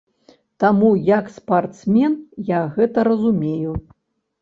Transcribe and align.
Таму 0.63 0.89
як 1.09 1.29
спартсмен 1.35 2.17
я 2.57 2.61
гэта 2.75 3.09
разумею. 3.13 3.81